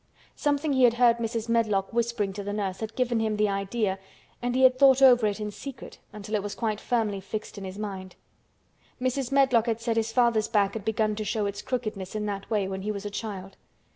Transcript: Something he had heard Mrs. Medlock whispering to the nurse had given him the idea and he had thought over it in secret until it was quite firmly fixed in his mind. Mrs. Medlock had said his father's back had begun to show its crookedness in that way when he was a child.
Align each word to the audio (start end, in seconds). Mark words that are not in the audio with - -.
Something 0.35 0.73
he 0.73 0.81
had 0.85 0.95
heard 0.95 1.17
Mrs. 1.19 1.47
Medlock 1.47 1.93
whispering 1.93 2.33
to 2.33 2.41
the 2.41 2.53
nurse 2.53 2.79
had 2.79 2.95
given 2.95 3.19
him 3.19 3.37
the 3.37 3.47
idea 3.47 3.99
and 4.41 4.55
he 4.55 4.63
had 4.63 4.79
thought 4.79 4.99
over 4.99 5.27
it 5.27 5.39
in 5.39 5.51
secret 5.51 5.99
until 6.11 6.33
it 6.33 6.41
was 6.41 6.55
quite 6.55 6.79
firmly 6.81 7.19
fixed 7.19 7.55
in 7.55 7.65
his 7.65 7.77
mind. 7.77 8.15
Mrs. 8.99 9.31
Medlock 9.31 9.67
had 9.67 9.79
said 9.79 9.97
his 9.97 10.11
father's 10.11 10.47
back 10.47 10.73
had 10.73 10.85
begun 10.85 11.15
to 11.17 11.23
show 11.23 11.45
its 11.45 11.61
crookedness 11.61 12.15
in 12.15 12.25
that 12.25 12.49
way 12.49 12.67
when 12.67 12.81
he 12.81 12.91
was 12.91 13.05
a 13.05 13.11
child. 13.11 13.57